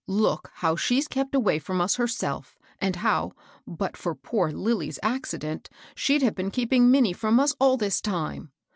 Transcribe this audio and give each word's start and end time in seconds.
Look 0.07 0.49
how 0.55 0.75
she's 0.75 1.07
kept 1.07 1.35
away 1.35 1.59
firom 1.59 1.79
us 1.79 1.97
herself, 1.97 2.57
and 2.79 2.95
how, 2.95 3.33
but 3.67 3.95
for 3.95 4.15
poor 4.15 4.51
Lilly's 4.51 4.97
accident, 5.03 5.69
she'd 5.93 6.23
have 6.23 6.33
been 6.33 6.49
keeping 6.49 6.89
Minnie 6.89 7.13
from 7.13 7.39
us 7.39 7.53
all 7.59 7.77
this 7.77 8.01
time. 8.01 8.51